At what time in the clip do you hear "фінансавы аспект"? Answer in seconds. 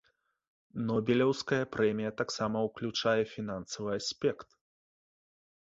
3.35-4.49